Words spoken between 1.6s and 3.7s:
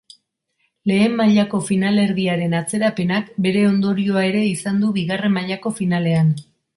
finalerdiaren atzerapenak bere